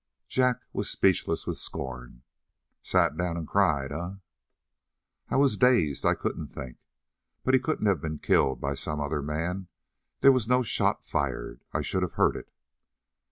[0.27, 2.23] Jack was speechless with scorn.
[2.81, 4.13] "Sat down and cried, eh?"
[5.29, 6.77] "I was dazed; I couldn't think.
[7.43, 9.67] But he couldn't have been killed by some other man.
[10.21, 12.51] There was no shot fired; I should have heard it."